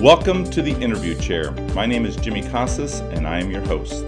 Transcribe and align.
Welcome 0.00 0.44
to 0.50 0.60
the 0.60 0.78
interview 0.82 1.18
chair. 1.18 1.52
My 1.74 1.86
name 1.86 2.04
is 2.04 2.16
Jimmy 2.16 2.42
Casas 2.42 3.00
and 3.00 3.26
I 3.26 3.40
am 3.40 3.50
your 3.50 3.62
host. 3.62 4.04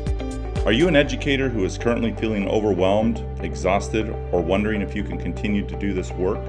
Are 0.67 0.71
you 0.71 0.87
an 0.87 0.95
educator 0.95 1.49
who 1.49 1.65
is 1.65 1.79
currently 1.79 2.13
feeling 2.13 2.47
overwhelmed, 2.47 3.25
exhausted, 3.43 4.11
or 4.31 4.43
wondering 4.43 4.83
if 4.83 4.95
you 4.95 5.03
can 5.03 5.17
continue 5.17 5.67
to 5.67 5.79
do 5.79 5.95
this 5.95 6.11
work? 6.13 6.41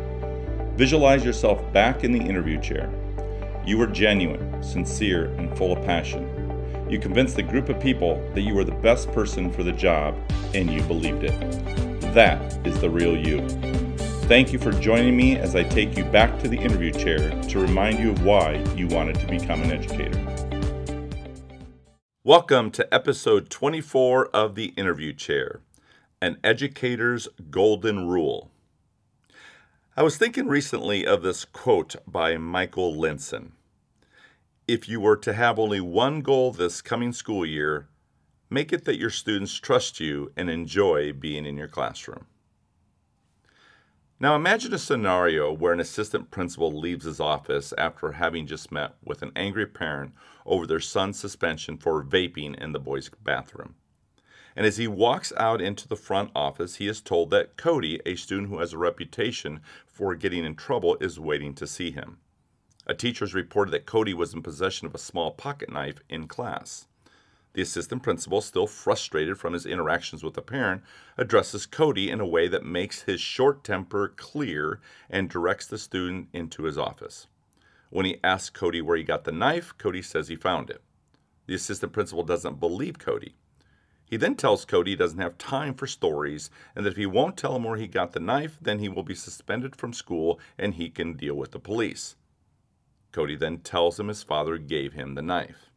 Visualize 0.75 1.23
yourself 1.23 1.61
back 1.71 2.03
in 2.03 2.11
the 2.11 2.19
interview 2.19 2.59
chair. 2.59 2.91
You 3.65 3.77
were 3.77 3.87
genuine, 3.87 4.61
sincere, 4.61 5.27
and 5.37 5.57
full 5.57 5.71
of 5.71 5.85
passion. 5.85 6.27
You 6.89 6.99
convinced 6.99 7.37
the 7.37 7.43
group 7.43 7.69
of 7.69 7.79
people 7.79 8.21
that 8.35 8.41
you 8.41 8.53
were 8.53 8.65
the 8.65 8.73
best 8.73 9.09
person 9.13 9.53
for 9.53 9.63
the 9.63 9.71
job, 9.71 10.15
and 10.53 10.69
you 10.69 10.81
believed 10.83 11.23
it. 11.23 11.39
That 12.13 12.67
is 12.67 12.77
the 12.81 12.89
real 12.89 13.15
you. 13.15 13.39
Thank 14.29 14.53
you 14.53 14.59
for 14.59 14.71
joining 14.71 15.17
me 15.17 15.37
as 15.39 15.55
I 15.55 15.63
take 15.63 15.97
you 15.97 16.03
back 16.03 16.37
to 16.41 16.47
the 16.47 16.55
interview 16.55 16.91
chair 16.91 17.31
to 17.45 17.59
remind 17.59 17.97
you 17.97 18.11
of 18.11 18.23
why 18.23 18.63
you 18.75 18.85
wanted 18.85 19.19
to 19.21 19.25
become 19.25 19.63
an 19.63 19.71
educator. 19.71 20.23
Welcome 22.23 22.69
to 22.73 22.93
episode 22.93 23.49
24 23.49 24.27
of 24.27 24.53
The 24.53 24.65
Interview 24.77 25.13
Chair 25.13 25.61
An 26.21 26.37
Educator's 26.43 27.27
Golden 27.49 28.07
Rule. 28.07 28.51
I 29.97 30.03
was 30.03 30.17
thinking 30.17 30.45
recently 30.45 31.07
of 31.07 31.23
this 31.23 31.43
quote 31.43 31.95
by 32.05 32.37
Michael 32.37 32.93
Linsin 32.93 33.53
If 34.67 34.87
you 34.87 35.01
were 35.01 35.17
to 35.17 35.33
have 35.33 35.57
only 35.57 35.81
one 35.81 36.21
goal 36.21 36.51
this 36.51 36.83
coming 36.83 37.13
school 37.13 37.47
year, 37.47 37.87
make 38.47 38.71
it 38.71 38.85
that 38.85 38.99
your 38.99 39.09
students 39.09 39.55
trust 39.55 39.99
you 39.99 40.31
and 40.37 40.51
enjoy 40.51 41.13
being 41.13 41.47
in 41.47 41.57
your 41.57 41.67
classroom. 41.67 42.27
Now 44.21 44.35
imagine 44.35 44.73
a 44.73 44.77
scenario 44.77 45.49
where 45.53 45.71
an 45.71 45.79
assistant 45.79 46.29
principal 46.29 46.77
leaves 46.77 47.05
his 47.05 47.21
office 47.21 47.73
after 47.77 48.11
having 48.11 48.47
just 48.47 48.69
met 48.69 48.95
with 49.01 49.21
an 49.21 49.31
angry 49.33 49.65
parent 49.65 50.13
over 50.45 50.67
their 50.67 50.81
son's 50.81 51.17
suspension 51.17 51.77
for 51.77 52.03
vaping 52.03 52.53
in 52.59 52.73
the 52.73 52.81
boys' 52.81 53.09
bathroom. 53.23 53.75
And 54.57 54.65
as 54.65 54.75
he 54.75 54.89
walks 54.89 55.31
out 55.37 55.61
into 55.61 55.87
the 55.87 55.95
front 55.95 56.31
office, 56.35 56.75
he 56.75 56.89
is 56.89 56.99
told 56.99 57.29
that 57.29 57.55
Cody, 57.55 58.01
a 58.05 58.15
student 58.15 58.49
who 58.49 58.59
has 58.59 58.73
a 58.73 58.77
reputation 58.77 59.61
for 59.87 60.13
getting 60.15 60.43
in 60.43 60.55
trouble, 60.55 60.97
is 60.99 61.17
waiting 61.17 61.53
to 61.53 61.65
see 61.65 61.91
him. 61.91 62.17
A 62.85 62.93
teacher 62.93 63.23
has 63.23 63.33
reported 63.33 63.71
that 63.71 63.85
Cody 63.85 64.13
was 64.13 64.33
in 64.33 64.41
possession 64.41 64.85
of 64.85 64.93
a 64.93 64.97
small 64.97 65.31
pocket 65.31 65.71
knife 65.71 66.01
in 66.09 66.27
class. 66.27 66.87
The 67.53 67.61
assistant 67.63 68.03
principal, 68.03 68.41
still 68.41 68.67
frustrated 68.67 69.37
from 69.37 69.53
his 69.53 69.65
interactions 69.65 70.23
with 70.23 70.35
the 70.35 70.41
parent, 70.41 70.83
addresses 71.17 71.65
Cody 71.65 72.11
in 72.11 72.19
a 72.19 72.25
way 72.25 72.47
that 72.47 72.63
makes 72.63 73.01
his 73.01 73.19
short 73.19 73.63
temper 73.63 74.13
clear 74.15 74.79
and 75.09 75.29
directs 75.29 75.65
the 75.65 75.77
student 75.77 76.29
into 76.31 76.63
his 76.63 76.77
office. 76.77 77.27
When 77.89 78.05
he 78.05 78.19
asks 78.23 78.51
Cody 78.51 78.81
where 78.81 78.97
he 78.97 79.03
got 79.03 79.23
the 79.23 79.31
knife, 79.31 79.73
Cody 79.77 80.03
says 80.03 80.27
he 80.27 80.35
found 80.35 80.69
it. 80.69 80.83
The 81.47 81.55
assistant 81.55 81.91
principal 81.91 82.23
doesn't 82.23 82.59
believe 82.59 82.99
Cody. 82.99 83.33
He 84.05 84.17
then 84.17 84.35
tells 84.35 84.65
Cody 84.65 84.91
he 84.91 84.97
doesn't 84.97 85.19
have 85.19 85.37
time 85.37 85.73
for 85.73 85.87
stories 85.87 86.49
and 86.75 86.85
that 86.85 86.91
if 86.91 86.97
he 86.97 87.05
won't 87.07 87.37
tell 87.37 87.55
him 87.55 87.63
where 87.63 87.77
he 87.77 87.87
got 87.87 88.13
the 88.13 88.19
knife, 88.19 88.57
then 88.61 88.79
he 88.79 88.89
will 88.89 89.03
be 89.03 89.15
suspended 89.15 89.75
from 89.75 89.93
school 89.93 90.39
and 90.57 90.75
he 90.75 90.89
can 90.89 91.13
deal 91.13 91.35
with 91.35 91.51
the 91.51 91.59
police. 91.59 92.15
Cody 93.11 93.35
then 93.35 93.59
tells 93.59 93.99
him 93.99 94.07
his 94.07 94.21
father 94.21 94.57
gave 94.57 94.93
him 94.93 95.15
the 95.15 95.21
knife. 95.21 95.71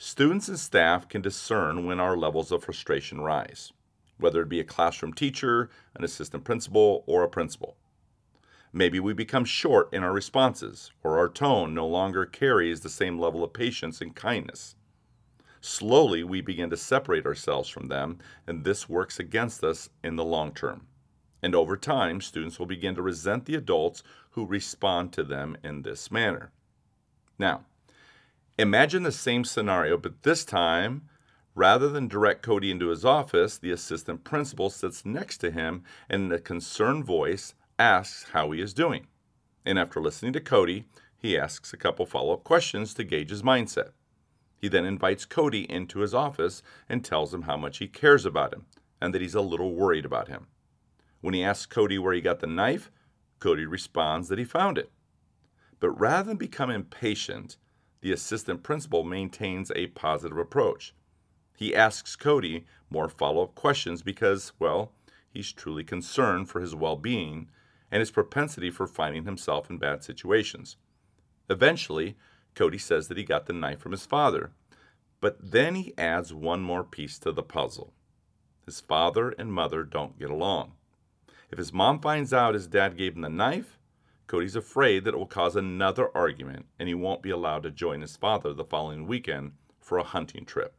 Students 0.00 0.46
and 0.46 0.60
staff 0.60 1.08
can 1.08 1.22
discern 1.22 1.84
when 1.84 1.98
our 1.98 2.16
levels 2.16 2.52
of 2.52 2.62
frustration 2.62 3.20
rise, 3.20 3.72
whether 4.16 4.42
it 4.42 4.48
be 4.48 4.60
a 4.60 4.64
classroom 4.64 5.12
teacher, 5.12 5.70
an 5.96 6.04
assistant 6.04 6.44
principal, 6.44 7.02
or 7.08 7.24
a 7.24 7.28
principal. 7.28 7.76
Maybe 8.72 9.00
we 9.00 9.12
become 9.12 9.44
short 9.44 9.92
in 9.92 10.04
our 10.04 10.12
responses, 10.12 10.92
or 11.02 11.18
our 11.18 11.28
tone 11.28 11.74
no 11.74 11.84
longer 11.84 12.26
carries 12.26 12.80
the 12.80 12.88
same 12.88 13.18
level 13.18 13.42
of 13.42 13.52
patience 13.52 14.00
and 14.00 14.14
kindness. 14.14 14.76
Slowly, 15.60 16.22
we 16.22 16.42
begin 16.42 16.70
to 16.70 16.76
separate 16.76 17.26
ourselves 17.26 17.68
from 17.68 17.88
them, 17.88 18.20
and 18.46 18.62
this 18.62 18.88
works 18.88 19.18
against 19.18 19.64
us 19.64 19.90
in 20.04 20.14
the 20.14 20.24
long 20.24 20.54
term. 20.54 20.86
And 21.42 21.56
over 21.56 21.76
time, 21.76 22.20
students 22.20 22.60
will 22.60 22.66
begin 22.66 22.94
to 22.94 23.02
resent 23.02 23.46
the 23.46 23.56
adults 23.56 24.04
who 24.30 24.46
respond 24.46 25.12
to 25.14 25.24
them 25.24 25.56
in 25.64 25.82
this 25.82 26.12
manner. 26.12 26.52
Now, 27.36 27.64
Imagine 28.58 29.04
the 29.04 29.12
same 29.12 29.44
scenario, 29.44 29.96
but 29.96 30.24
this 30.24 30.44
time, 30.44 31.02
rather 31.54 31.88
than 31.88 32.08
direct 32.08 32.42
Cody 32.42 32.72
into 32.72 32.88
his 32.88 33.04
office, 33.04 33.56
the 33.56 33.70
assistant 33.70 34.24
principal 34.24 34.68
sits 34.68 35.06
next 35.06 35.38
to 35.38 35.52
him 35.52 35.84
and 36.10 36.24
in 36.24 36.32
a 36.32 36.40
concerned 36.40 37.04
voice 37.04 37.54
asks 37.78 38.30
how 38.32 38.50
he 38.50 38.60
is 38.60 38.74
doing. 38.74 39.06
And 39.64 39.78
after 39.78 40.00
listening 40.00 40.32
to 40.32 40.40
Cody, 40.40 40.86
he 41.16 41.38
asks 41.38 41.72
a 41.72 41.76
couple 41.76 42.04
follow 42.04 42.34
up 42.34 42.42
questions 42.42 42.94
to 42.94 43.04
gauge 43.04 43.30
his 43.30 43.44
mindset. 43.44 43.90
He 44.56 44.66
then 44.66 44.84
invites 44.84 45.24
Cody 45.24 45.70
into 45.70 46.00
his 46.00 46.12
office 46.12 46.60
and 46.88 47.04
tells 47.04 47.32
him 47.32 47.42
how 47.42 47.56
much 47.56 47.78
he 47.78 47.86
cares 47.86 48.26
about 48.26 48.52
him 48.52 48.66
and 49.00 49.14
that 49.14 49.22
he's 49.22 49.36
a 49.36 49.40
little 49.40 49.76
worried 49.76 50.04
about 50.04 50.26
him. 50.26 50.48
When 51.20 51.32
he 51.32 51.44
asks 51.44 51.66
Cody 51.66 51.96
where 51.96 52.14
he 52.14 52.20
got 52.20 52.40
the 52.40 52.48
knife, 52.48 52.90
Cody 53.38 53.66
responds 53.66 54.28
that 54.28 54.38
he 54.38 54.44
found 54.44 54.78
it. 54.78 54.90
But 55.78 55.90
rather 55.90 56.30
than 56.30 56.38
become 56.38 56.70
impatient, 56.70 57.56
the 58.00 58.12
assistant 58.12 58.62
principal 58.62 59.04
maintains 59.04 59.72
a 59.74 59.88
positive 59.88 60.38
approach. 60.38 60.94
He 61.56 61.74
asks 61.74 62.16
Cody 62.16 62.64
more 62.90 63.08
follow 63.08 63.42
up 63.42 63.54
questions 63.54 64.02
because, 64.02 64.52
well, 64.58 64.92
he's 65.28 65.52
truly 65.52 65.84
concerned 65.84 66.48
for 66.48 66.60
his 66.60 66.74
well 66.74 66.96
being 66.96 67.48
and 67.90 68.00
his 68.00 68.10
propensity 68.10 68.70
for 68.70 68.86
finding 68.86 69.24
himself 69.24 69.70
in 69.70 69.78
bad 69.78 70.04
situations. 70.04 70.76
Eventually, 71.50 72.16
Cody 72.54 72.78
says 72.78 73.08
that 73.08 73.16
he 73.16 73.24
got 73.24 73.46
the 73.46 73.52
knife 73.52 73.80
from 73.80 73.92
his 73.92 74.06
father, 74.06 74.52
but 75.20 75.38
then 75.50 75.74
he 75.74 75.94
adds 75.96 76.32
one 76.32 76.60
more 76.60 76.84
piece 76.84 77.18
to 77.20 77.32
the 77.32 77.42
puzzle. 77.42 77.92
His 78.64 78.80
father 78.80 79.30
and 79.30 79.52
mother 79.52 79.82
don't 79.82 80.18
get 80.18 80.30
along. 80.30 80.72
If 81.50 81.58
his 81.58 81.72
mom 81.72 82.00
finds 82.00 82.32
out 82.32 82.54
his 82.54 82.66
dad 82.66 82.96
gave 82.96 83.16
him 83.16 83.22
the 83.22 83.28
knife, 83.30 83.77
Cody's 84.28 84.56
afraid 84.56 85.04
that 85.04 85.14
it 85.14 85.16
will 85.16 85.26
cause 85.26 85.56
another 85.56 86.14
argument 86.14 86.66
and 86.78 86.86
he 86.86 86.94
won't 86.94 87.22
be 87.22 87.30
allowed 87.30 87.62
to 87.62 87.70
join 87.70 88.02
his 88.02 88.14
father 88.14 88.52
the 88.52 88.62
following 88.62 89.06
weekend 89.06 89.52
for 89.80 89.96
a 89.96 90.04
hunting 90.04 90.44
trip. 90.44 90.74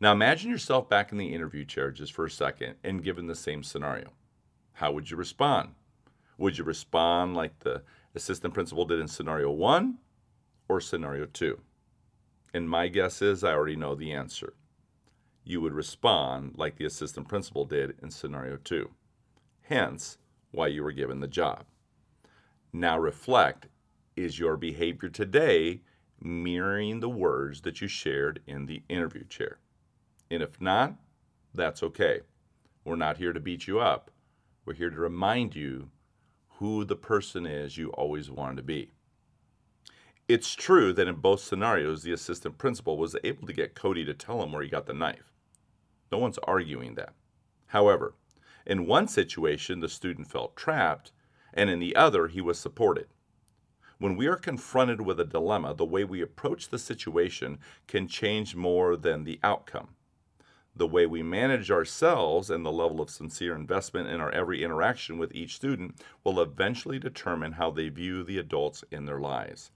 Now 0.00 0.12
imagine 0.12 0.50
yourself 0.50 0.88
back 0.88 1.12
in 1.12 1.18
the 1.18 1.34
interview 1.34 1.66
chair 1.66 1.90
just 1.90 2.14
for 2.14 2.24
a 2.24 2.30
second 2.30 2.76
and 2.82 3.04
given 3.04 3.26
the 3.26 3.34
same 3.34 3.62
scenario. 3.62 4.12
How 4.72 4.92
would 4.92 5.10
you 5.10 5.16
respond? 5.18 5.74
Would 6.38 6.56
you 6.56 6.64
respond 6.64 7.36
like 7.36 7.58
the 7.60 7.82
assistant 8.14 8.54
principal 8.54 8.86
did 8.86 8.98
in 8.98 9.08
scenario 9.08 9.50
one 9.50 9.98
or 10.68 10.80
scenario 10.80 11.26
two? 11.26 11.60
And 12.54 12.68
my 12.68 12.88
guess 12.88 13.20
is 13.20 13.44
I 13.44 13.52
already 13.52 13.76
know 13.76 13.94
the 13.94 14.12
answer. 14.12 14.54
You 15.44 15.60
would 15.60 15.74
respond 15.74 16.54
like 16.56 16.76
the 16.76 16.86
assistant 16.86 17.28
principal 17.28 17.66
did 17.66 17.94
in 18.02 18.10
scenario 18.10 18.56
two. 18.56 18.90
Hence, 19.60 20.16
why 20.50 20.68
you 20.68 20.82
were 20.82 20.92
given 20.92 21.20
the 21.20 21.28
job. 21.28 21.66
Now 22.72 22.98
reflect 22.98 23.68
is 24.16 24.38
your 24.38 24.56
behavior 24.56 25.10
today 25.10 25.82
mirroring 26.20 27.00
the 27.00 27.08
words 27.08 27.60
that 27.62 27.82
you 27.82 27.88
shared 27.88 28.40
in 28.46 28.64
the 28.64 28.82
interview 28.88 29.24
chair? 29.24 29.58
And 30.30 30.42
if 30.42 30.58
not, 30.58 30.94
that's 31.52 31.82
okay. 31.82 32.20
We're 32.84 32.96
not 32.96 33.18
here 33.18 33.34
to 33.34 33.40
beat 33.40 33.66
you 33.66 33.78
up. 33.78 34.10
We're 34.64 34.74
here 34.74 34.88
to 34.88 34.96
remind 34.96 35.54
you 35.54 35.90
who 36.56 36.84
the 36.84 36.96
person 36.96 37.44
is 37.44 37.76
you 37.76 37.90
always 37.90 38.30
wanted 38.30 38.56
to 38.56 38.62
be. 38.62 38.92
It's 40.26 40.54
true 40.54 40.94
that 40.94 41.08
in 41.08 41.16
both 41.16 41.40
scenarios, 41.40 42.02
the 42.02 42.12
assistant 42.12 42.56
principal 42.56 42.96
was 42.96 43.16
able 43.22 43.46
to 43.46 43.52
get 43.52 43.74
Cody 43.74 44.04
to 44.06 44.14
tell 44.14 44.42
him 44.42 44.52
where 44.52 44.62
he 44.62 44.70
got 44.70 44.86
the 44.86 44.94
knife. 44.94 45.32
No 46.10 46.18
one's 46.18 46.38
arguing 46.38 46.94
that. 46.94 47.12
However, 47.66 48.14
in 48.64 48.86
one 48.86 49.08
situation, 49.08 49.80
the 49.80 49.88
student 49.88 50.30
felt 50.30 50.56
trapped 50.56 51.12
and 51.52 51.70
in 51.70 51.78
the 51.78 51.96
other, 51.96 52.28
he 52.28 52.40
was 52.40 52.58
supported. 52.58 53.08
When 53.98 54.16
we 54.16 54.26
are 54.26 54.36
confronted 54.36 55.00
with 55.00 55.20
a 55.20 55.24
dilemma, 55.24 55.74
the 55.74 55.84
way 55.84 56.02
we 56.02 56.20
approach 56.22 56.68
the 56.68 56.78
situation 56.78 57.58
can 57.86 58.08
change 58.08 58.56
more 58.56 58.96
than 58.96 59.22
the 59.24 59.38
outcome. 59.44 59.94
The 60.74 60.88
way 60.88 61.06
we 61.06 61.22
manage 61.22 61.70
ourselves 61.70 62.50
and 62.50 62.64
the 62.64 62.72
level 62.72 63.00
of 63.00 63.10
sincere 63.10 63.54
investment 63.54 64.08
in 64.08 64.20
our 64.20 64.30
every 64.30 64.64
interaction 64.64 65.18
with 65.18 65.34
each 65.34 65.54
student 65.54 66.02
will 66.24 66.40
eventually 66.40 66.98
determine 66.98 67.52
how 67.52 67.70
they 67.70 67.90
view 67.90 68.24
the 68.24 68.38
adults 68.38 68.82
in 68.90 69.04
their 69.04 69.20
lives. 69.20 69.70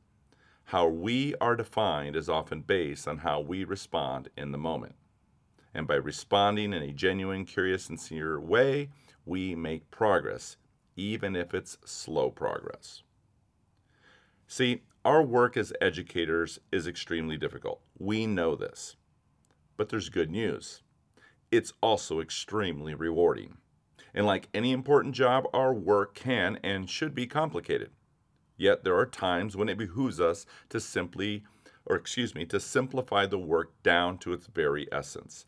How 0.65 0.89
we 0.89 1.35
are 1.41 1.55
defined 1.55 2.17
is 2.17 2.29
often 2.29 2.63
based 2.63 3.07
on 3.07 3.19
how 3.19 3.41
we 3.41 3.63
respond 3.63 4.31
in 4.37 4.51
the 4.51 4.59
moment. 4.59 4.97
And 5.73 5.87
by 5.87 5.97
responding 5.97 6.73
in 6.73 6.83
a 6.83 6.93
genuine, 6.93 7.45
curious, 7.45 7.85
sincere 7.85 8.41
way, 8.41 8.89
we 9.25 9.55
make 9.55 9.91
progress 9.91 10.57
even 10.97 11.37
if 11.37 11.55
it's 11.55 11.79
slow 11.85 12.31
progress. 12.31 13.03
See, 14.49 14.83
our 15.05 15.23
work 15.23 15.57
as 15.57 15.73
educators 15.81 16.59
is 16.73 16.87
extremely 16.87 17.37
difficult. 17.37 17.81
We 17.99 18.27
know 18.27 18.57
this. 18.57 18.97
But 19.77 19.89
there's 19.89 20.09
good 20.09 20.31
news. 20.31 20.83
It's 21.53 21.73
also 21.81 22.21
extremely 22.21 22.95
rewarding. 22.95 23.59
And 24.15 24.27
like 24.27 24.49
any 24.55 24.73
important 24.73 25.15
job, 25.15 25.45
our 25.53 25.75
work 25.75 26.15
can 26.15 26.59
and 26.63 26.89
should 26.89 27.15
be 27.15 27.27
complicated. 27.27 27.91
Yet 28.57 28.85
there 28.85 28.97
are 28.97 29.07
times 29.07 29.57
when 29.57 29.69
it 29.69 29.77
behooves 29.77 30.21
us 30.21 30.47
to 30.71 30.81
simply, 30.81 31.45
or 31.85 31.97
excuse 31.97 32.35
me, 32.35 32.47
to 32.47 32.59
simplify 32.59 33.27
the 33.27 33.39
work 33.39 33.83
down 33.83 34.19
to 34.19 34.33
its 34.33 34.47
very 34.47 34.89
essence. 34.91 35.47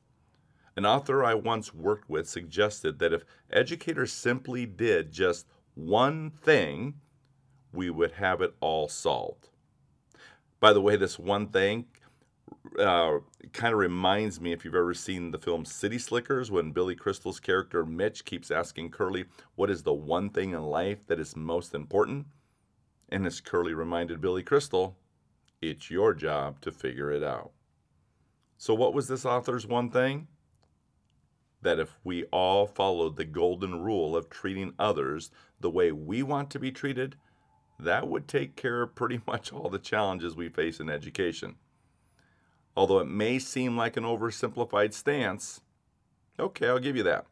An 0.79 0.87
author 0.87 1.25
I 1.25 1.35
once 1.35 1.75
worked 1.75 2.09
with 2.09 2.29
suggested 2.29 3.01
that 3.01 3.13
if 3.13 3.25
educators 3.51 4.13
simply 4.13 4.65
did 4.65 5.11
just 5.11 5.49
one 5.75 6.31
thing, 6.31 7.01
we 7.73 7.91
would 7.91 8.13
have 8.13 8.41
it 8.41 8.55
all 8.61 8.87
solved. 8.87 9.49
By 10.61 10.73
the 10.73 10.81
way, 10.81 10.95
this 10.95 11.19
one 11.19 11.49
thing 11.49 11.87
uh, 12.79 13.19
kind 13.53 13.73
of 13.73 13.81
reminds 13.81 14.41
me 14.41 14.53
if 14.53 14.65
you've 14.65 14.77
ever 14.77 14.95
seen 14.95 15.33
the 15.33 15.39
film 15.39 15.65
City 15.65 15.99
Slickers 15.99 16.49
when 16.49 16.71
Billy 16.71 16.95
Crystal's 16.95 17.41
character 17.41 17.85
Mitch 17.85 18.25
keeps 18.25 18.53
asking 18.53 18.93
Curly, 18.93 19.25
What 19.57 19.71
is 19.71 19.83
the 19.83 19.93
one 19.93 20.31
thing 20.31 20.53
in 20.53 20.63
life 20.63 21.05
that 21.09 21.19
is 21.19 21.35
most 21.35 21.75
important? 21.75 22.29
And 23.09 23.27
as 23.27 23.41
Curly 23.41 23.75
reminded 23.75 24.21
Billy 24.21 24.45
Crystal, 24.45 24.97
It's 25.61 25.91
your 25.91 26.15
job 26.15 26.61
to 26.61 26.71
figure 26.71 27.11
it 27.11 27.25
out. 27.25 27.51
So, 28.59 28.75
what 28.75 28.95
was 28.95 29.09
this 29.09 29.27
author's 29.27 29.67
one 29.67 29.91
thing? 29.91 30.29
That 31.63 31.79
if 31.79 31.99
we 32.05 32.25
all 32.25 32.67
followed 32.67 33.17
the 33.17 33.25
golden 33.25 33.83
rule 33.83 34.17
of 34.17 34.31
treating 34.31 34.75
others 34.79 35.31
the 35.61 35.71
way 35.71 35.91
we 35.91 36.23
want 36.23 36.51
to 36.51 36.59
be 36.59 36.71
treated, 36.71 37.17
that 37.79 38.09
would 38.09 38.29
take 38.29 38.57
care 38.57 38.83
of 38.83 38.95
pretty 38.95 39.21
much 39.27 39.53
all 39.53 39.69
the 39.69 39.79
challenges 39.79 40.37
we 40.37 40.49
face 40.49 40.81
in 40.81 40.89
education. 40.89 41.57
Although 42.77 43.01
it 43.01 43.09
may 43.09 43.39
seem 43.39 43.77
like 43.77 43.97
an 43.97 44.05
oversimplified 44.05 44.93
stance, 44.93 45.61
okay, 46.39 46.69
I'll 46.69 46.79
give 46.79 46.97
you 46.97 47.03
that. 47.03 47.27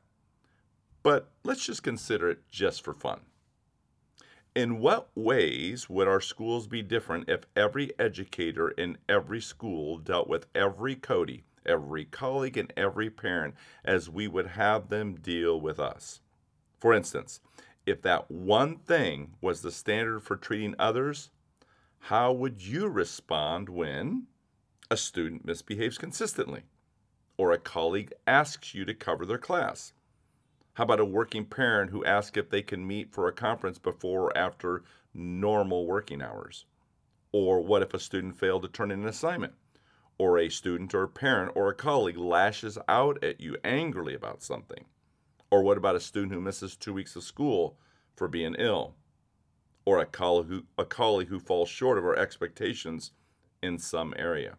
But 1.05 1.31
let's 1.45 1.65
just 1.65 1.85
consider 1.85 2.29
it 2.29 2.41
just 2.51 2.83
for 2.83 2.93
fun. 2.93 3.21
In 4.57 4.81
what 4.81 5.11
ways 5.15 5.89
would 5.89 6.09
our 6.09 6.21
schools 6.21 6.67
be 6.67 6.83
different 6.83 7.29
if 7.29 7.45
every 7.55 7.93
educator 7.97 8.71
in 8.71 8.99
every 9.09 9.41
school 9.41 9.99
dealt 9.99 10.29
with 10.29 10.47
every 10.55 10.97
Cody, 10.97 11.45
every 11.67 12.05
colleague, 12.05 12.57
and 12.57 12.73
every 12.77 13.11
parent 13.11 13.55
as 13.85 14.09
we 14.09 14.29
would 14.29 14.47
have 14.49 14.89
them 14.89 15.17
deal 15.17 15.61
with 15.61 15.79
us? 15.79 16.21
For 16.79 16.95
instance, 16.95 17.41
if 17.85 18.03
that 18.03 18.31
one 18.31 18.77
thing 18.77 19.35
was 19.41 19.63
the 19.63 19.71
standard 19.71 20.23
for 20.23 20.37
treating 20.37 20.75
others, 20.79 21.31
how 21.99 22.33
would 22.33 22.63
you 22.63 22.89
respond 22.89 23.69
when 23.69 24.27
a 24.91 24.97
student 24.97 25.45
misbehaves 25.45 25.99
consistently 25.99 26.63
or 27.37 27.53
a 27.53 27.59
colleague 27.59 28.13
asks 28.27 28.75
you 28.75 28.85
to 28.85 28.95
cover 28.95 29.27
their 29.27 29.39
class? 29.39 29.93
How 30.75 30.85
about 30.85 31.01
a 31.01 31.05
working 31.05 31.47
parent 31.47 31.91
who 31.91 32.05
asks 32.05 32.37
if 32.37 32.51
they 32.51 32.63
can 32.63 32.87
meet 32.87 33.13
for 33.13 33.29
a 33.29 33.33
conference 33.33 33.79
before 33.79 34.25
or 34.25 34.39
after 34.39 34.85
normal 35.15 35.87
working 35.87 36.21
hours? 36.21 36.67
Or 37.33 37.61
what 37.63 37.83
if 37.83 37.95
a 37.95 37.99
student 37.99 38.39
failed 38.39 38.63
to 38.63 38.69
turn 38.69 38.91
in 38.91 39.01
an 39.01 39.09
assignment? 39.09 39.55
Or 40.19 40.39
a 40.39 40.49
student 40.49 40.95
or 40.95 41.03
a 41.03 41.09
parent 41.09 41.53
or 41.55 41.69
a 41.69 41.75
colleague 41.75 42.17
lashes 42.17 42.79
out 42.89 43.23
at 43.23 43.41
you 43.41 43.57
angrily 43.65 44.15
about 44.15 44.43
something? 44.43 44.87
Or 45.51 45.63
what 45.63 45.77
about 45.77 45.97
a 45.97 46.01
student 46.01 46.33
who 46.33 46.41
misses 46.41 46.77
two 46.77 46.95
weeks 46.95 47.17
of 47.17 47.23
school 47.23 47.79
for 48.17 48.29
being 48.29 48.55
ill? 48.59 48.95
Or 49.85 49.99
a 49.99 50.07
colleague 50.07 50.49
who, 50.49 50.65
a 50.79 50.85
colleague 50.85 51.29
who 51.29 51.39
falls 51.39 51.69
short 51.69 51.99
of 51.99 52.05
our 52.05 52.17
expectations 52.17 53.13
in 53.63 53.79
some 53.79 54.15
area? 54.17 54.57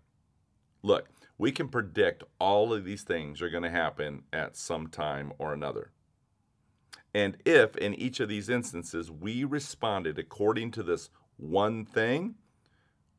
Look, 0.83 1.09
we 1.37 1.51
can 1.51 1.67
predict 1.67 2.23
all 2.39 2.73
of 2.73 2.85
these 2.85 3.03
things 3.03 3.41
are 3.41 3.49
going 3.49 3.63
to 3.63 3.69
happen 3.69 4.23
at 4.31 4.55
some 4.55 4.87
time 4.87 5.33
or 5.37 5.53
another. 5.53 5.91
And 7.13 7.37
if 7.45 7.75
in 7.77 7.93
each 7.93 8.19
of 8.19 8.29
these 8.29 8.49
instances 8.49 9.11
we 9.11 9.43
responded 9.43 10.19
according 10.19 10.71
to 10.71 10.83
this 10.83 11.09
one 11.37 11.85
thing, 11.85 12.35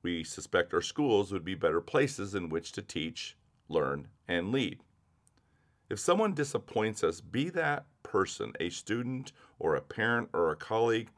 we 0.03 0.25
suspect 0.25 0.75
our 0.75 0.81
schools 0.81 1.33
would 1.33 1.45
be 1.45 1.55
better 1.55 1.81
places 1.81 2.35
in 2.35 2.49
which 2.49 2.73
to 2.73 2.83
teach, 2.83 3.37
learn, 3.69 4.09
and 4.27 4.53
lead. 4.53 4.81
If 5.91 5.99
someone 5.99 6.35
disappoints 6.35 7.03
us, 7.03 7.21
be 7.21 7.49
that 7.51 7.87
person 8.03 8.53
a 8.61 8.71
student 8.71 9.33
or 9.59 9.75
a 9.75 9.81
parent 9.81 10.29
or 10.33 10.51
a 10.51 10.57
colleague, 10.57 11.11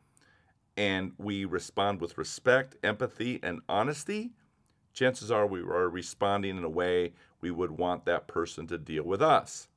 and 0.76 1.12
we 1.18 1.44
respond 1.44 2.00
with 2.00 2.16
respect, 2.16 2.76
empathy, 2.82 3.40
and 3.42 3.60
honesty, 3.68 4.30
chances 4.92 5.30
are 5.30 5.46
we 5.46 5.60
are 5.60 5.88
responding 5.88 6.56
in 6.56 6.64
a 6.64 6.68
way 6.68 7.12
we 7.40 7.50
would 7.50 7.72
want 7.72 8.04
that 8.04 8.28
person 8.28 8.66
to 8.68 8.78
deal 8.78 9.04
with 9.04 9.20
us. 9.20 9.68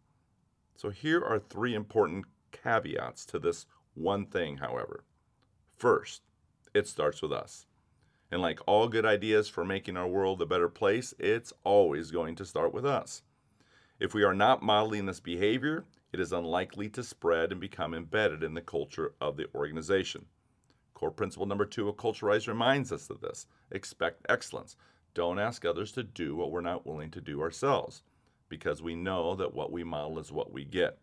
So 0.76 0.90
here 0.90 1.24
are 1.24 1.40
three 1.40 1.76
important 1.76 2.26
caveats 2.52 3.26
to 3.28 3.40
this 3.40 3.66
one 3.96 4.26
thing, 4.26 4.58
however. 4.58 5.04
First, 5.76 6.22
it 6.74 6.88
starts 6.88 7.22
with 7.22 7.32
us. 7.32 7.66
And 8.32 8.42
like 8.42 8.60
all 8.66 8.88
good 8.88 9.06
ideas 9.06 9.48
for 9.48 9.64
making 9.64 9.96
our 9.96 10.08
world 10.08 10.42
a 10.42 10.46
better 10.46 10.70
place, 10.70 11.14
it's 11.20 11.54
always 11.64 12.12
going 12.12 12.36
to 12.36 12.46
start 12.46 12.74
with 12.74 12.86
us. 12.86 13.22
If 14.00 14.14
we 14.14 14.24
are 14.24 14.34
not 14.34 14.64
modeling 14.64 15.06
this 15.06 15.20
behavior, 15.20 15.86
it 16.12 16.20
is 16.20 16.32
unlikely 16.32 16.90
to 16.90 17.04
spread 17.04 17.52
and 17.52 17.62
become 17.62 17.94
embedded 17.94 18.44
in 18.44 18.54
the 18.54 18.62
culture 18.62 19.14
of 19.22 19.38
the 19.38 19.48
organization. 19.54 20.26
Core 20.94 21.12
principle 21.12 21.46
number 21.46 21.66
two 21.66 21.90
of 21.90 21.96
Culturize 21.96 22.48
reminds 22.48 22.92
us 22.92 23.10
of 23.10 23.22
this 23.22 23.46
expect 23.72 24.26
excellence. 24.30 24.76
Don't 25.14 25.40
ask 25.40 25.64
others 25.64 25.92
to 25.92 26.04
do 26.04 26.36
what 26.36 26.52
we're 26.52 26.62
not 26.62 26.88
willing 26.88 27.12
to 27.12 27.22
do 27.22 27.42
ourselves, 27.42 28.04
because 28.50 28.82
we 28.82 28.96
know 28.96 29.36
that 29.36 29.54
what 29.54 29.72
we 29.72 29.84
model 29.84 30.18
is 30.18 30.32
what 30.32 30.52
we 30.52 30.66
get. 30.66 30.98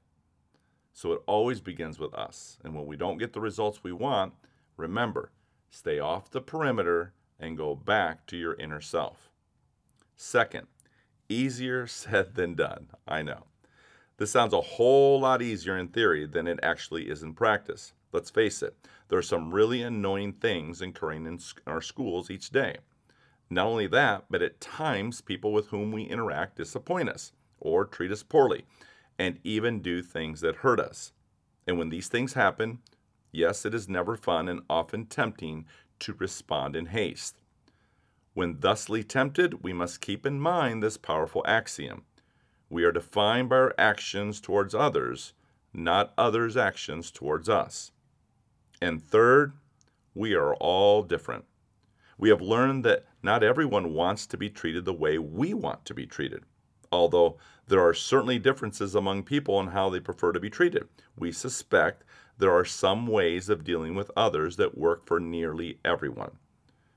So 0.93 1.13
it 1.13 1.23
always 1.27 1.61
begins 1.61 1.99
with 1.99 2.13
us. 2.15 2.59
And 2.65 2.75
when 2.75 2.87
we 2.87 2.97
don't 2.97 3.19
get 3.19 3.33
the 3.33 3.41
results 3.41 3.85
we 3.85 3.93
want, 3.93 4.35
remember, 4.77 5.31
stay 5.71 5.99
off 5.99 6.31
the 6.31 6.41
perimeter 6.41 7.13
and 7.39 7.57
go 7.57 7.75
back 7.75 8.27
to 8.27 8.37
your 8.37 8.55
inner 8.55 8.81
self. 8.81 9.31
Second, 10.17 10.67
easier 11.29 11.87
said 11.87 12.35
than 12.35 12.55
done. 12.55 12.89
I 13.09 13.23
know. 13.23 13.45
This 14.19 14.31
sounds 14.31 14.53
a 14.53 14.61
whole 14.61 15.21
lot 15.21 15.41
easier 15.41 15.79
in 15.79 15.89
theory 15.89 16.27
than 16.27 16.47
it 16.47 16.61
actually 16.63 17.09
is 17.09 17.23
in 17.23 17.33
practice. 17.33 17.95
Let's 18.13 18.29
face 18.29 18.63
it, 18.63 18.77
there 19.09 19.19
are 19.19 19.23
some 19.23 19.55
really 19.55 19.83
annoying 19.83 20.35
things 20.35 20.83
occurring 20.83 21.25
in 21.27 21.39
our 21.67 21.81
schools 21.81 22.31
each 22.31 22.51
day. 22.51 22.77
Not 23.49 23.67
only 23.67 23.87
that, 23.87 24.25
but 24.29 24.43
at 24.43 24.61
times 24.61 25.21
people 25.21 25.53
with 25.53 25.69
whom 25.69 25.91
we 25.91 26.03
interact 26.03 26.57
disappoint 26.57 27.09
us 27.09 27.33
or 27.59 27.85
treat 27.85 28.13
us 28.13 28.23
poorly 28.23 28.67
and 29.19 29.39
even 29.43 29.81
do 29.81 30.03
things 30.03 30.41
that 30.41 30.57
hurt 30.57 30.81
us. 30.81 31.13
And 31.67 31.79
when 31.79 31.89
these 31.89 32.09
things 32.09 32.35
happen, 32.35 32.81
yes, 33.33 33.65
it 33.65 33.75
is 33.75 33.89
never 33.89 34.17
fun 34.17 34.49
and 34.49 34.63
often 34.69 35.07
tempting 35.07 35.67
to 36.01 36.15
respond 36.15 36.77
in 36.77 36.87
haste. 36.87 37.41
When 38.35 38.61
thusly 38.61 39.03
tempted, 39.03 39.63
we 39.63 39.73
must 39.73 40.01
keep 40.01 40.25
in 40.25 40.41
mind 40.41 40.83
this 40.83 40.97
powerful 40.97 41.45
axiom. 41.47 42.05
We 42.69 42.85
are 42.85 42.93
defined 42.93 43.49
by 43.49 43.57
our 43.57 43.75
actions 43.77 44.41
towards 44.41 44.75
others, 44.75 45.35
not 45.73 46.15
others' 46.17 46.57
actions 46.57 47.11
towards 47.11 47.49
us. 47.49 47.93
And 48.81 49.03
third, 49.03 49.53
we 50.15 50.35
are 50.35 50.55
all 50.55 51.03
different. 51.03 51.45
We 52.17 52.29
have 52.29 52.41
learned 52.41 52.85
that 52.85 53.07
not 53.23 53.43
everyone 53.43 53.95
wants 53.95 54.27
to 54.27 54.37
be 54.37 54.51
treated 54.51 54.85
the 54.85 54.93
way 54.93 55.19
we 55.19 55.55
want 55.55 55.85
to 55.87 55.95
be 55.95 56.07
treated. 56.07 56.45
Although 56.93 57.39
there 57.67 57.81
are 57.81 57.95
certainly 57.95 58.39
differences 58.39 58.95
among 58.95 59.23
people 59.23 59.61
in 59.61 59.69
how 59.69 59.91
they 59.91 60.01
prefer 60.01 60.33
to 60.33 60.41
be 60.41 60.51
treated, 60.51 60.89
we 61.17 61.33
suspect 61.33 62.05
there 62.41 62.53
are 62.53 62.65
some 62.65 63.07
ways 63.07 63.49
of 63.49 63.65
dealing 63.65 63.95
with 63.95 64.11
others 64.17 64.57
that 64.57 64.77
work 64.77 65.07
for 65.07 65.21
nearly 65.21 65.79
everyone. 65.85 66.33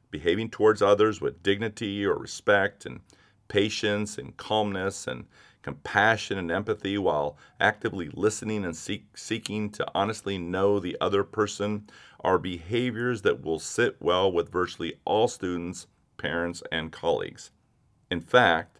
Behaving 0.09 0.49
towards 0.49 0.81
others 0.81 1.21
with 1.21 1.43
dignity 1.43 2.05
or 2.05 2.17
respect 2.17 2.85
and 2.85 3.01
patience 3.47 4.17
and 4.17 4.35
calmness 4.37 5.05
and 5.05 5.25
compassion 5.61 6.37
and 6.37 6.51
empathy 6.51 6.97
while 6.97 7.37
actively 7.59 8.09
listening 8.13 8.63
and 8.65 8.75
seek, 8.75 9.17
seeking 9.17 9.69
to 9.69 9.85
honestly 9.93 10.37
know 10.37 10.79
the 10.79 10.97
other 11.01 11.23
person 11.23 11.89
are 12.21 12.37
behaviors 12.37 13.21
that 13.23 13.43
will 13.43 13.59
sit 13.59 13.95
well 13.99 14.31
with 14.31 14.51
virtually 14.51 14.93
all 15.05 15.27
students, 15.27 15.87
parents, 16.17 16.63
and 16.71 16.91
colleagues. 16.91 17.51
In 18.09 18.21
fact, 18.21 18.79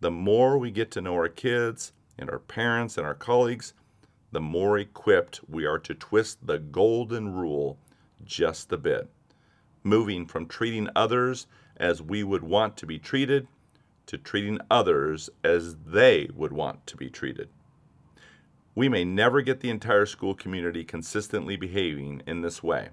the 0.00 0.10
more 0.10 0.56
we 0.56 0.70
get 0.70 0.90
to 0.92 1.00
know 1.00 1.14
our 1.14 1.28
kids 1.28 1.92
and 2.18 2.30
our 2.30 2.38
parents 2.38 2.96
and 2.96 3.06
our 3.06 3.14
colleagues, 3.14 3.72
the 4.32 4.40
more 4.40 4.78
equipped 4.78 5.40
we 5.48 5.64
are 5.64 5.78
to 5.78 5.94
twist 5.94 6.46
the 6.46 6.58
golden 6.58 7.32
rule 7.32 7.78
just 8.24 8.72
a 8.72 8.76
bit, 8.76 9.08
moving 9.82 10.26
from 10.26 10.46
treating 10.46 10.88
others 10.94 11.46
as 11.76 12.02
we 12.02 12.22
would 12.22 12.42
want 12.42 12.76
to 12.76 12.86
be 12.86 12.98
treated 12.98 13.48
to 14.06 14.18
treating 14.18 14.58
others 14.70 15.28
as 15.44 15.76
they 15.86 16.28
would 16.34 16.52
want 16.52 16.86
to 16.86 16.96
be 16.96 17.10
treated. 17.10 17.48
We 18.74 18.88
may 18.88 19.04
never 19.04 19.42
get 19.42 19.60
the 19.60 19.70
entire 19.70 20.06
school 20.06 20.34
community 20.34 20.84
consistently 20.84 21.56
behaving 21.56 22.22
in 22.26 22.40
this 22.40 22.62
way, 22.62 22.90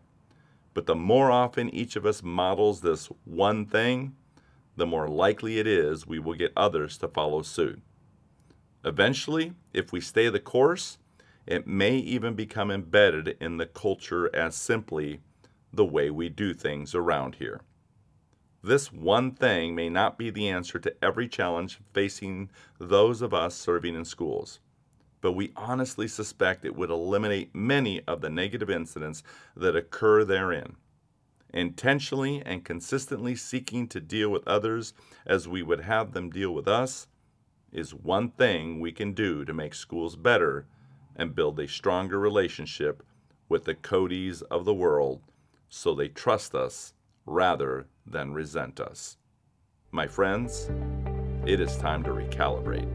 but 0.73 0.85
the 0.85 0.95
more 0.95 1.31
often 1.31 1.73
each 1.73 1.95
of 1.95 2.05
us 2.05 2.21
models 2.21 2.81
this 2.81 3.07
one 3.23 3.65
thing, 3.65 4.15
the 4.75 4.85
more 4.85 5.07
likely 5.07 5.57
it 5.57 5.67
is 5.67 6.05
we 6.05 6.19
will 6.19 6.33
get 6.33 6.51
others 6.57 6.97
to 6.97 7.07
follow 7.07 7.41
suit. 7.41 7.81
Eventually, 8.83 9.53
if 9.73 9.91
we 9.93 10.01
stay 10.01 10.29
the 10.29 10.39
course, 10.39 10.97
it 11.47 11.67
may 11.67 11.95
even 11.97 12.33
become 12.33 12.71
embedded 12.71 13.37
in 13.39 13.57
the 13.57 13.65
culture 13.65 14.33
as 14.35 14.55
simply 14.55 15.19
the 15.71 15.85
way 15.85 16.09
we 16.09 16.29
do 16.29 16.53
things 16.53 16.95
around 16.95 17.35
here. 17.35 17.61
This 18.63 18.91
one 18.91 19.31
thing 19.31 19.75
may 19.75 19.89
not 19.89 20.17
be 20.17 20.31
the 20.31 20.49
answer 20.49 20.79
to 20.79 20.95
every 21.03 21.27
challenge 21.27 21.79
facing 21.93 22.49
those 22.79 23.21
of 23.21 23.33
us 23.33 23.53
serving 23.53 23.93
in 23.93 24.05
schools, 24.05 24.59
but 25.21 25.33
we 25.33 25.53
honestly 25.55 26.07
suspect 26.07 26.65
it 26.65 26.75
would 26.75 26.89
eliminate 26.89 27.53
many 27.53 28.01
of 28.07 28.21
the 28.21 28.29
negative 28.29 28.69
incidents 28.69 29.21
that 29.55 29.75
occur 29.75 30.23
therein. 30.23 30.77
Intentionally 31.53 32.41
and 32.43 32.65
consistently 32.65 33.35
seeking 33.35 33.87
to 33.87 34.01
deal 34.01 34.29
with 34.29 34.47
others 34.47 34.93
as 35.27 35.47
we 35.47 35.61
would 35.61 35.81
have 35.81 36.13
them 36.13 36.31
deal 36.31 36.51
with 36.51 36.67
us 36.67 37.07
is 37.71 37.93
one 37.93 38.29
thing 38.31 38.79
we 38.79 38.91
can 38.91 39.13
do 39.13 39.45
to 39.45 39.53
make 39.53 39.75
schools 39.75 40.15
better 40.15 40.65
and 41.15 41.35
build 41.35 41.59
a 41.59 41.67
stronger 41.67 42.19
relationship 42.19 43.03
with 43.49 43.65
the 43.65 43.75
Codys 43.75 44.41
of 44.49 44.65
the 44.65 44.73
world 44.73 45.21
so 45.69 45.93
they 45.93 46.07
trust 46.07 46.55
us 46.55 46.93
rather 47.25 47.87
than 48.05 48.33
resent 48.33 48.79
us. 48.79 49.17
My 49.91 50.07
friends, 50.07 50.69
it 51.45 51.59
is 51.59 51.77
time 51.77 52.03
to 52.03 52.09
recalibrate. 52.11 52.89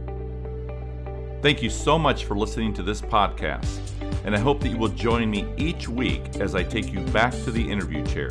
Thank 1.42 1.62
you 1.62 1.70
so 1.70 1.98
much 1.98 2.26
for 2.26 2.36
listening 2.36 2.74
to 2.74 2.82
this 2.82 3.00
podcast, 3.00 3.78
and 4.24 4.34
I 4.34 4.38
hope 4.38 4.60
that 4.60 4.68
you 4.68 4.76
will 4.76 4.88
join 4.88 5.30
me 5.30 5.46
each 5.56 5.88
week 5.88 6.36
as 6.36 6.54
I 6.54 6.62
take 6.62 6.92
you 6.92 7.00
back 7.12 7.32
to 7.44 7.50
the 7.50 7.66
interview 7.66 8.04
chair. 8.04 8.28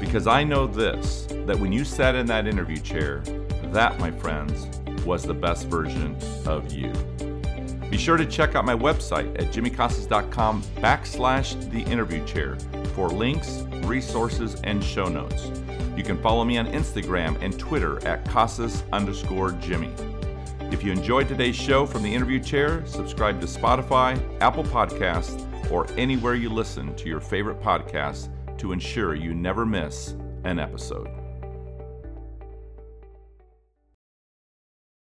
Because 0.00 0.26
I 0.26 0.42
know 0.42 0.66
this 0.66 1.26
that 1.46 1.58
when 1.58 1.72
you 1.72 1.84
sat 1.84 2.16
in 2.16 2.26
that 2.26 2.48
interview 2.48 2.78
chair, 2.78 3.20
that, 3.66 3.98
my 4.00 4.10
friends, 4.10 4.66
was 5.04 5.22
the 5.22 5.34
best 5.34 5.68
version 5.68 6.16
of 6.46 6.72
you. 6.72 6.92
Be 7.92 7.98
sure 7.98 8.16
to 8.16 8.24
check 8.24 8.54
out 8.54 8.64
my 8.64 8.74
website 8.74 9.38
at 9.38 9.52
jimmycasas.com 9.52 10.62
backslash 10.78 11.70
the 11.70 11.82
interview 11.82 12.24
chair 12.24 12.56
for 12.94 13.10
links, 13.10 13.64
resources, 13.82 14.58
and 14.64 14.82
show 14.82 15.10
notes. 15.10 15.50
You 15.94 16.02
can 16.02 16.16
follow 16.22 16.42
me 16.42 16.56
on 16.56 16.66
Instagram 16.68 17.38
and 17.42 17.56
Twitter 17.58 18.02
at 18.08 18.24
Casas 18.24 18.82
underscore 18.94 19.52
Jimmy. 19.60 19.92
If 20.70 20.82
you 20.82 20.90
enjoyed 20.90 21.28
today's 21.28 21.54
show 21.54 21.84
from 21.84 22.02
the 22.02 22.14
interview 22.14 22.40
chair, 22.40 22.82
subscribe 22.86 23.42
to 23.42 23.46
Spotify, 23.46 24.18
Apple 24.40 24.64
Podcasts, 24.64 25.70
or 25.70 25.86
anywhere 25.98 26.34
you 26.34 26.48
listen 26.48 26.96
to 26.96 27.10
your 27.10 27.20
favorite 27.20 27.60
podcasts 27.60 28.30
to 28.56 28.72
ensure 28.72 29.14
you 29.14 29.34
never 29.34 29.66
miss 29.66 30.14
an 30.44 30.58
episode. 30.58 31.21